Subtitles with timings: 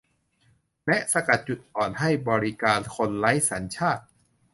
[0.85, 4.03] แนะสกัดจุดอ่อนให้บริการคนไร้สัญชาติ